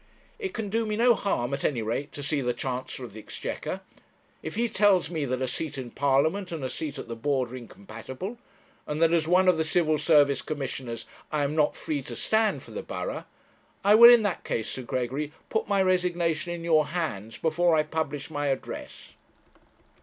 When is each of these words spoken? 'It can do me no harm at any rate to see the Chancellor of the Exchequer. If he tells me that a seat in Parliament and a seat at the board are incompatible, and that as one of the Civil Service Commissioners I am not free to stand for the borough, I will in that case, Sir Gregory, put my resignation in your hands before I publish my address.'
'It 0.39 0.51
can 0.51 0.67
do 0.67 0.83
me 0.83 0.95
no 0.95 1.13
harm 1.13 1.53
at 1.53 1.63
any 1.63 1.83
rate 1.83 2.11
to 2.11 2.23
see 2.23 2.41
the 2.41 2.55
Chancellor 2.55 3.05
of 3.05 3.13
the 3.13 3.19
Exchequer. 3.19 3.81
If 4.41 4.55
he 4.55 4.67
tells 4.67 5.11
me 5.11 5.25
that 5.25 5.43
a 5.43 5.47
seat 5.47 5.77
in 5.77 5.91
Parliament 5.91 6.51
and 6.51 6.63
a 6.63 6.71
seat 6.71 6.97
at 6.97 7.07
the 7.07 7.15
board 7.15 7.51
are 7.51 7.55
incompatible, 7.55 8.39
and 8.87 8.99
that 8.99 9.13
as 9.13 9.27
one 9.27 9.47
of 9.47 9.59
the 9.59 9.63
Civil 9.63 9.99
Service 9.99 10.41
Commissioners 10.41 11.05
I 11.31 11.43
am 11.43 11.55
not 11.55 11.75
free 11.75 12.01
to 12.01 12.15
stand 12.15 12.63
for 12.63 12.71
the 12.71 12.81
borough, 12.81 13.25
I 13.83 13.93
will 13.93 14.11
in 14.11 14.23
that 14.23 14.43
case, 14.43 14.71
Sir 14.71 14.81
Gregory, 14.81 15.33
put 15.51 15.67
my 15.67 15.83
resignation 15.83 16.51
in 16.51 16.63
your 16.63 16.87
hands 16.87 17.37
before 17.37 17.75
I 17.75 17.83
publish 17.83 18.31
my 18.31 18.47
address.' 18.47 19.13